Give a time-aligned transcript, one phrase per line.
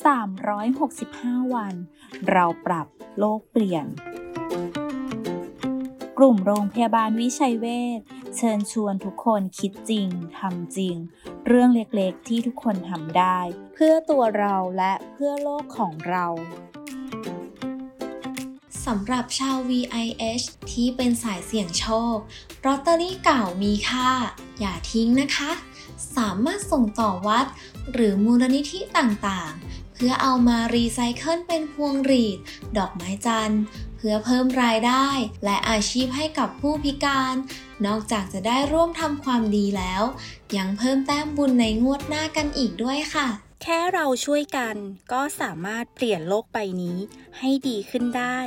[0.00, 1.74] 365 วัน
[2.30, 2.86] เราปรับ
[3.18, 3.86] โลกเปลี่ยน
[6.18, 7.66] กลุ่มโรงพยาบาลวิชัยเว
[7.98, 8.00] ช
[8.36, 10.08] เชิญชวนทุกคนคิดจริง
[10.38, 10.96] ทำจริง
[11.46, 13.38] เรื่องเล็กๆที่ทุกคนทำได้
[13.74, 16.26] เพื่อตัวเราและเพื่อโลกของเรา
[18.86, 22.16] สำหรับชาว VIH ที่เป็นสายเสี่ยงโชค
[22.66, 24.10] ลอตเตอรี่เก่ามีค่า
[24.60, 25.50] อย่าทิ้งนะคะ
[26.16, 27.46] สามารถส่งต่อวัด
[27.92, 29.71] หรือมูลนิธิต่างๆ
[30.04, 32.38] เพื่อเอามารีไซเคิลเป็นพวงหรีด
[32.76, 33.62] ดอกไม้จันทน์
[33.96, 35.06] เพื่อเพิ่มรายได้
[35.44, 37.34] และอาชีพให้กับผู้พิการ
[37.86, 40.02] นอกจากจะได้ร่วมทำความดีแล้ว
[40.56, 43.28] ยังเพิ่มแต้มบุญในงวดหน้ากันอีกด้วยค่ะ
[43.62, 44.76] แค่เราช่วยกัน
[45.12, 46.98] ก็สามารถเปลี่ยนโลกใบนี้
[47.38, 48.38] ให้ดีขึ้นได้